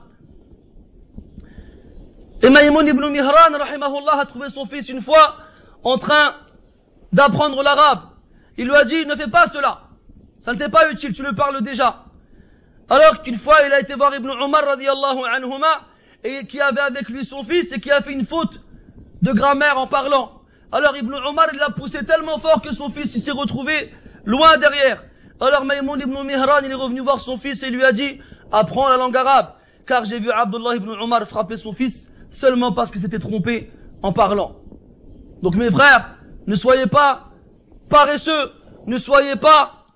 [2.40, 5.34] Et Maïmoun ibn Mihran, rahimahullah, a trouvé son fils une fois
[5.82, 6.34] en train
[7.12, 8.07] d'apprendre l'arabe.
[8.58, 9.82] Il lui a dit, ne fais pas cela.
[10.40, 12.04] Ça ne t'est pas utile, tu le parles déjà.
[12.90, 15.82] Alors qu'une fois, il a été voir Ibn Umar radiallahu anhuma,
[16.24, 18.60] et qui avait avec lui son fils, et qui a fait une faute
[19.22, 20.42] de grammaire en parlant.
[20.72, 23.92] Alors Ibn Umar, il l'a poussé tellement fort que son fils, s'est retrouvé
[24.24, 25.04] loin derrière.
[25.40, 28.18] Alors Maïmoun ibn Mihran, il est revenu voir son fils et lui a dit,
[28.50, 29.52] apprends la langue arabe,
[29.86, 33.70] car j'ai vu Abdullah ibn Umar frapper son fils seulement parce qu'il s'était trompé
[34.02, 34.56] en parlant.
[35.42, 36.16] Donc mes frères,
[36.48, 37.27] ne soyez pas
[37.88, 38.52] paresseux,
[38.86, 39.86] ne soyez pas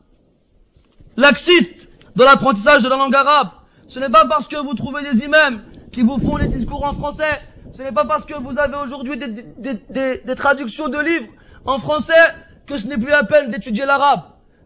[1.17, 3.49] laxistes dans l'apprentissage de la langue arabe.
[3.89, 6.95] Ce n'est pas parce que vous trouvez des imams qui vous font les discours en
[6.95, 7.41] français,
[7.77, 11.29] ce n'est pas parce que vous avez aujourd'hui des, traductions de livres
[11.65, 12.35] en français
[12.67, 14.23] que ce n'est plus la peine d'étudier l'arabe.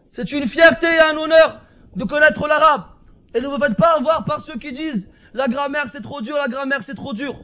[0.09, 1.61] C'est une fierté et un honneur
[1.95, 2.83] de connaître l'arabe.
[3.33, 6.37] Et ne vous faites pas avoir par ceux qui disent la grammaire c'est trop dur,
[6.37, 7.35] la grammaire c'est trop dur.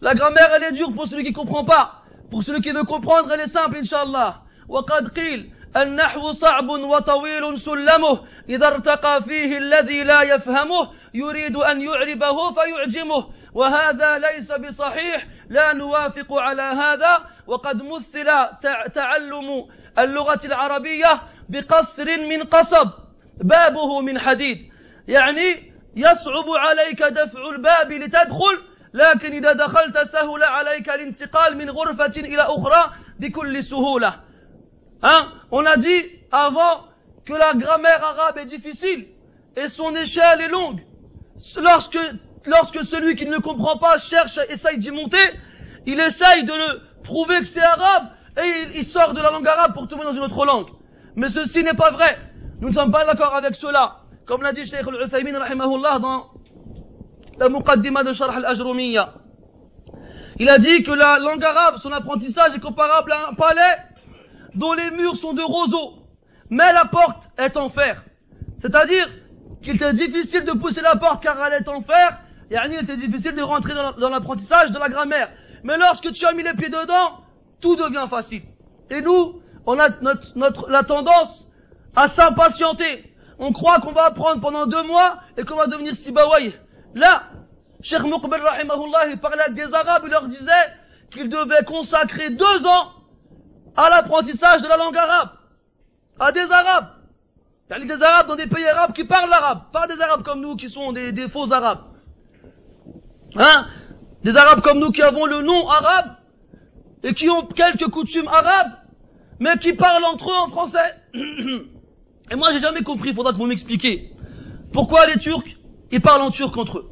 [0.00, 2.02] La grammaire elle est dure pour celui qui comprend pas.
[2.30, 4.42] Pour celui qui veut comprendre elle est simple, inshallah.
[4.68, 12.52] وقد قيل النحو صعب وطويل سلمه إذا ارتقى فيه الذي لا يفهمه يريد أن يعربه
[12.52, 18.26] فيعجمه وهذا ليس بصحيح لا نوافق على هذا وقد مثل
[18.94, 22.90] تعلم اللغة العربية بقصر من قصب
[23.36, 24.70] بابه من حديد.
[25.08, 28.62] يعني يصعب عليك دفع الباب لتدخل
[28.94, 34.25] لكن إذا دخلت سهل عليك الانتقال من غرفة إلى أخرى بكل سهولة.
[35.08, 35.28] Hein?
[35.52, 36.84] On a dit avant
[37.24, 39.06] que la grammaire arabe est difficile
[39.56, 40.80] et son échelle est longue.
[41.58, 41.98] Lorsque,
[42.44, 45.24] lorsque celui qui ne comprend pas cherche, essaye d'y monter,
[45.86, 49.74] il essaye de le prouver que c'est arabe et il, sort de la langue arabe
[49.74, 50.70] pour tomber dans une autre langue.
[51.14, 52.18] Mais ceci n'est pas vrai.
[52.60, 53.98] Nous ne sommes pas d'accord avec cela.
[54.26, 56.30] Comme l'a dit Sheikh al-Uthaymin rahimahullah dans
[57.38, 59.14] la Muqaddima de Sharh al-Ajrumiyya.
[60.40, 63.85] Il a dit que la langue arabe, son apprentissage est comparable à un palais
[64.56, 65.94] dont les murs sont de roseaux,
[66.50, 68.04] mais la porte est en fer.
[68.60, 69.08] C'est-à-dire
[69.62, 72.18] qu'il était difficile de pousser la porte car elle est en fer,
[72.50, 75.30] et il était difficile de rentrer dans l'apprentissage de la grammaire.
[75.64, 77.20] Mais lorsque tu as mis les pieds dedans,
[77.60, 78.42] tout devient facile.
[78.90, 81.46] Et nous, on a notre, notre, la tendance
[81.96, 83.12] à s'impatienter.
[83.38, 86.54] On croit qu'on va apprendre pendant deux mois et qu'on va devenir Sibawai.
[86.94, 87.24] Là,
[87.82, 88.40] Cheikh Muqbil
[89.10, 90.52] il parlait avec des Arabes, il leur disait
[91.10, 92.92] qu'ils devaient consacrer deux ans
[93.76, 95.30] à l'apprentissage de la langue arabe.
[96.18, 96.88] À des Arabes.
[97.68, 99.64] Des Arabes dans des pays arabes qui parlent l'arabe.
[99.72, 101.84] Pas des Arabes comme nous qui sont des, faux Arabes.
[103.36, 103.66] Hein?
[104.22, 106.16] Des Arabes comme nous qui avons le nom arabe
[107.02, 108.72] et qui ont quelques coutumes arabes,
[109.38, 110.94] mais qui parlent entre eux en français.
[112.28, 114.12] Et moi j'ai jamais compris, faudra que vous m'expliquiez.
[114.72, 115.46] Pourquoi les Turcs,
[115.92, 116.90] ils parlent en turc entre eux?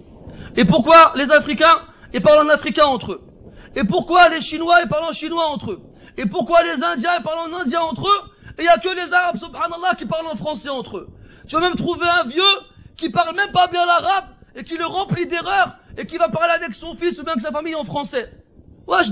[0.57, 1.81] Et pourquoi les Africains,
[2.13, 3.23] ils parlent en africain entre eux?
[3.75, 5.83] Et pourquoi les Chinois, ils parlent en chinois entre eux?
[6.17, 9.13] Et pourquoi les Indiens, parlent en indien entre eux Et il n'y a que les
[9.13, 11.09] Arabes, subhanallah, qui parlent en français entre eux.
[11.47, 12.43] Tu vas même trouver un vieux
[12.97, 16.53] qui parle même pas bien l'arabe et qui le remplit d'erreurs et qui va parler
[16.55, 18.33] avec son fils ou bien avec sa famille en français.
[18.87, 19.09] Wesh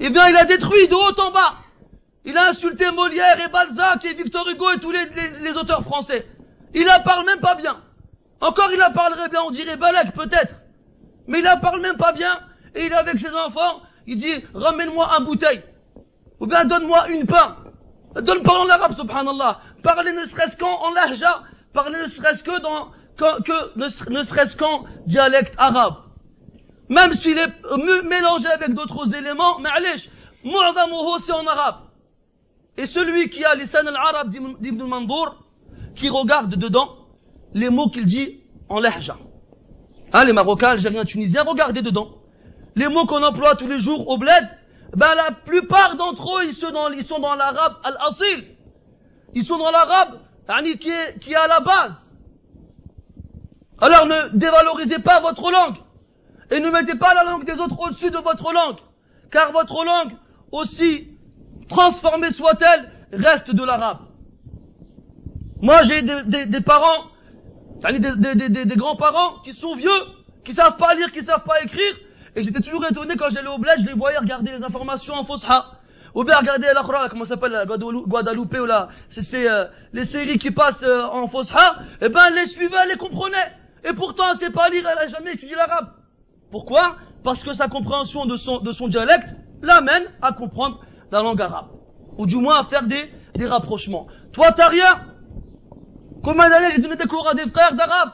[0.00, 1.56] Eh bien, il a détruit de haut en bas.
[2.24, 6.26] Il a insulté Molière et Balzac et Victor Hugo et tous les, auteurs français.
[6.74, 7.82] Il en parle même pas bien.
[8.40, 10.56] Encore il en parlerait bien, on dirait Balak peut-être.
[11.26, 12.40] Mais il en parle même pas bien.
[12.74, 15.62] Et il est avec ses enfants, il dit, ramène-moi un bouteille.
[16.40, 17.56] Ou bien donne-moi une pain.
[18.14, 19.60] Donne parle en arabe, subhanallah.
[19.82, 21.42] Parlez ne serait-ce qu'en lahja.
[21.74, 25.96] Parlez ne serait-ce que dans, que, ne serait-ce qu'en dialecte arabe.
[26.88, 27.52] Même s'il est
[28.04, 30.02] mélangé avec d'autres éléments, mais allez,
[30.42, 31.76] mu'adamuhu c'est en arabe.
[32.78, 35.36] Et celui qui a lisan al-arab d'Ibn Mandour,
[35.96, 36.96] qui regarde dedans
[37.52, 38.40] les mots qu'il dit
[38.70, 39.18] en lahja.
[40.14, 42.17] Hein, les Marocains, Algériens, Tunisiens, regardez dedans.
[42.78, 44.48] Les mots qu'on emploie tous les jours au bled,
[44.94, 48.44] ben la plupart d'entre eux, ils sont dans, l'arabe al-asil.
[49.34, 50.20] Ils sont dans l'arabe
[50.80, 52.12] qui est, qui est à la base.
[53.80, 55.74] Alors ne dévalorisez pas votre langue.
[56.52, 58.78] Et ne mettez pas la langue des autres au-dessus de votre langue.
[59.32, 60.12] Car votre langue,
[60.52, 61.08] aussi
[61.68, 63.98] transformée soit-elle, reste de l'arabe.
[65.60, 67.06] Moi, j'ai des, des, des, parents,
[67.90, 70.00] des, des, des grands-parents qui sont vieux,
[70.44, 71.94] qui savent pas lire, qui savent pas écrire,
[72.36, 75.24] et j'étais toujours étonné quand j'allais au bled, je les voyais regarder les informations en
[75.24, 75.72] Fosha.
[76.14, 80.38] Ou bien regarder la comment ça s'appelle, la Guadalupe, ou là, c'est euh, les séries
[80.38, 83.52] qui passent euh, en Fosha, et ben, les suivait, les comprenait.
[83.84, 85.92] Et pourtant, elle sait pas lire, elle a jamais étudié l'arabe.
[86.50, 86.96] Pourquoi?
[87.22, 90.80] Parce que sa compréhension de son, de son dialecte l'amène à comprendre
[91.12, 91.68] la langue arabe.
[92.16, 94.06] Ou du moins à faire des, des rapprochements.
[94.32, 95.04] Toi, t'as rien
[96.24, 98.10] Combien d'années j'ai donné des cours à des frères d'arabe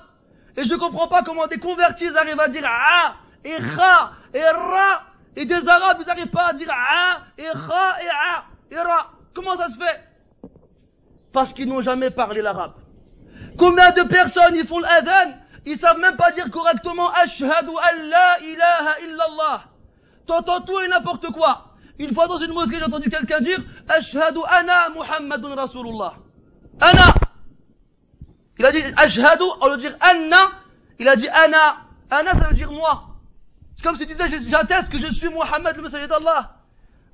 [0.57, 3.15] Et je comprends pas comment des convertis arrivent à dire ah
[3.45, 5.03] et ra et ra
[5.37, 9.11] et des arabes ils n'arrivent pas à dire ah et ra et ah et ra.
[9.35, 10.05] Comment ça se fait?
[11.33, 12.75] Parce qu'ils n'ont jamais parlé l'arabe.
[13.59, 15.35] Combien de personnes ils font l'adhan
[15.67, 19.65] ils savent même pas dire correctement Ashhadu an la ilaha illallah.
[20.27, 21.75] T'entends tout et n'importe quoi.
[21.99, 26.15] Une fois dans une mosquée, j'ai entendu quelqu'un dire Ashhadu ana Muhammadun Rasulullah.
[26.81, 27.15] Ana.
[28.59, 30.51] Il a dit Ashhadu, au lieu de dire Anna,
[30.99, 31.77] il a dit Ana.
[32.11, 33.14] Ana, ça veut dire moi.
[33.85, 36.57] Comme s'il disait J'atteste que je suis Muhammad le messager d'Allah.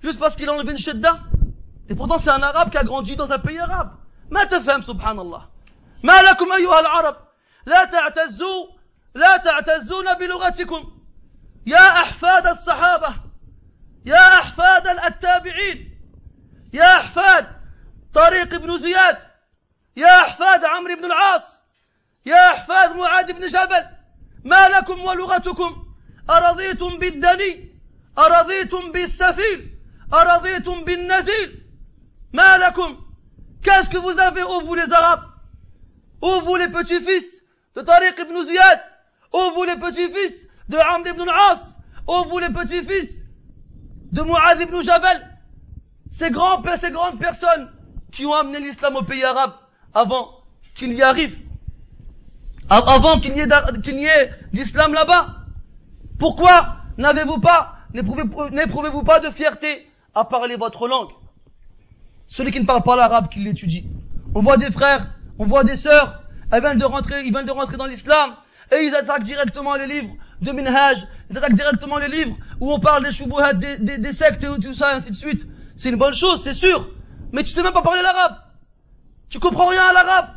[0.02, 1.18] Juste parce qu'il a enlevé une shedda.
[1.88, 3.90] Et pourtant, c'est un arabe qui a grandi dans un pays arabe.
[4.30, 5.48] ما تفهم سبحان الله
[6.04, 7.16] ما لكم أيها العرب
[7.66, 8.66] لا تعتزوا
[9.14, 10.92] لا تعتزون بلغتكم
[11.66, 13.14] يا أحفاد الصحابة
[14.04, 15.98] يا أحفاد التابعين
[16.72, 17.46] يا أحفاد
[18.14, 19.18] طريق بن زياد
[19.96, 21.62] يا أحفاد عمرو بن العاص
[22.26, 23.86] يا أحفاد معاذ بن جبل
[24.44, 25.79] ما لكم ولغتكم
[26.29, 27.69] أرضيتم بالدني
[28.17, 29.71] أرضيتم بالسفيل
[30.13, 31.63] أرضيتم بالنزيل
[32.33, 33.05] ما لكم
[33.63, 35.23] Qu'est-ce que vous avez, ô vous les Arabes
[36.21, 37.41] Ô vous les petits-fils
[37.75, 38.79] de Tariq ibn Ziyad
[39.31, 43.23] Ô vous les petits-fils de Amr ibn al-As Ô vous les petits-fils
[44.11, 45.39] de Mu'adh ibn Jabal
[46.11, 47.71] Ces grands, ces grandes personnes
[48.11, 49.53] qui ont amené l'islam au pays arabe
[49.93, 50.43] avant
[50.75, 51.35] qu'il y arrive.
[52.69, 55.38] Avant qu'il n'y ait, ait l'islam là-bas.
[56.20, 61.08] Pourquoi n'avez-vous pas, n'éprouvez-vous pas de fierté à parler votre langue?
[62.26, 63.86] Celui qui ne parle pas l'arabe, qui l'étudie.
[64.34, 65.08] On voit des frères,
[65.38, 68.34] on voit des sœurs, elles viennent de rentrer, ils viennent de rentrer dans l'islam,
[68.70, 70.98] et ils attaquent directement les livres de Minhaj,
[71.30, 74.94] ils attaquent directement les livres où on parle des des, des sectes et tout ça,
[74.94, 75.46] ainsi de suite.
[75.76, 76.86] C'est une bonne chose, c'est sûr.
[77.32, 78.36] Mais tu sais même pas parler l'arabe.
[79.30, 80.28] Tu comprends rien à l'arabe.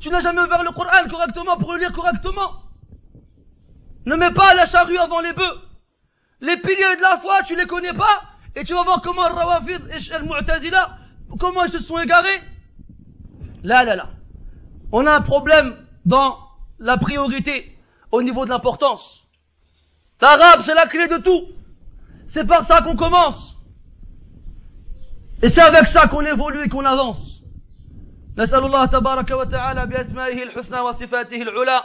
[0.00, 2.69] Tu n'as jamais ouvert le Coran correctement pour le lire correctement.
[4.05, 5.61] Ne mets pas la charrue avant les bœufs.
[6.41, 8.21] Les piliers de la foi, tu les connais pas,
[8.55, 10.97] et tu vas voir comment Rawafid et Al-Mu'tazila,
[11.39, 12.41] comment ils se sont égarés.
[13.63, 14.09] Là, là, là.
[14.91, 16.37] On a un problème dans
[16.79, 17.77] la priorité
[18.11, 19.23] au niveau de l'importance.
[20.21, 21.47] L'arabe, c'est la clé de tout.
[22.27, 23.55] C'est par ça qu'on commence.
[25.41, 27.35] Et c'est avec ça qu'on évolue et qu'on avance.
[28.37, 31.83] نسأل الله تبارك وتعالى بأسمائه الحسنى وصفاته العلى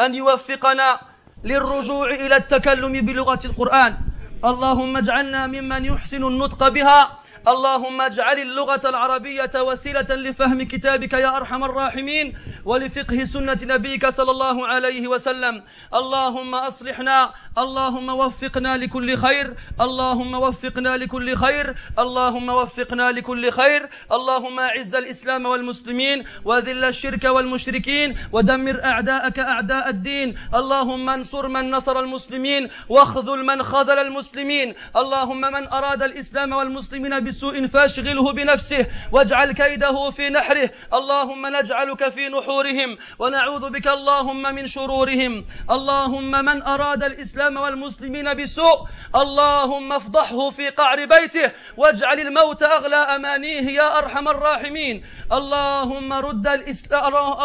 [0.00, 1.00] أن يوفقنا
[1.45, 3.97] للرجوع إلى التكلم بلغة القرآن.
[4.45, 7.19] اللهم اجعلنا ممن يحسن النطق بها.
[7.47, 12.33] اللهم اجعل اللغة العربية وسيلة لفهم كتابك يا أرحم الراحمين
[12.65, 15.63] ولفقه سنة نبيك صلى الله عليه وسلم.
[15.93, 19.53] اللهم أصلحنا اللهم وفقنا لكل خير.
[19.81, 21.75] اللهم وفقنا لكل خير.
[21.99, 23.89] اللهم وفقنا لكل خير.
[24.11, 30.37] اللهم أعز الإسلام والمسلمين وذل الشرك والمشركين ودمر أعداءك أعداء الدين.
[30.53, 34.75] اللهم انصر من نصر المسلمين واخذل من خذل المسلمين.
[34.95, 40.69] اللهم من أراد الإسلام والمسلمين بسوء فاشغله بنفسه واجعل كيده في نحره.
[40.93, 45.45] اللهم نجعلك في نحورهم ونعوذ بك اللهم من شرورهم.
[45.71, 47.03] اللهم من أراد
[47.45, 48.87] الإسلام والمسلمين بسوء.
[49.15, 54.95] اللهم افضحه في قعر بيته واجعل الموت أغلى أمانيه يا أرحم الراحمين.
[55.31, 56.47] اللهم رد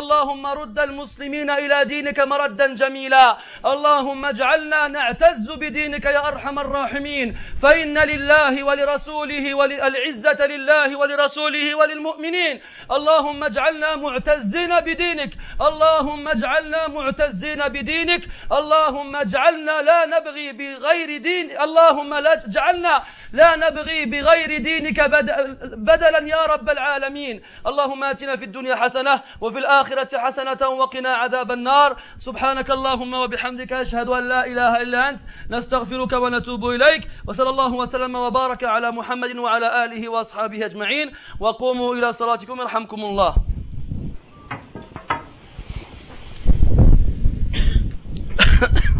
[0.01, 3.37] اللهم رد المسلمين إلى دينك مردا جميلا.
[3.67, 7.37] اللهم اجعلنا نعتز بدينك يا أرحم الراحمين.
[7.63, 12.61] فإن لله ولرسوله والعزة لله ولرسوله وللمؤمنين.
[12.97, 15.33] اللهم اجعلنا معتزين بدينك.
[15.69, 18.23] اللهم اجعلنا معتزين بدينك.
[18.59, 21.47] اللهم اجعلنا لا لا نبغي بغير دين.
[21.61, 25.01] اللهم لا جعلنا لا نبغي بغير دينك
[25.89, 27.43] بدلا يا رب العالمين.
[27.67, 31.91] اللهم آتنا في الدنيا حسنة وفي الآخرة حسنة وقنا عذاب النار.
[32.19, 35.21] سبحانك اللهم وبحمدك أشهد أن لا إله إلا أنت.
[35.51, 37.03] نستغفرك ونتوب إليك.
[37.27, 41.11] وصلى الله وسلم وبارك على محمد وعلى آله وأصحابه أجمعين.
[41.41, 42.61] وقوموا إلى صلاتكم.
[42.61, 43.35] يرحمكم الله.
[48.61, 48.91] ha.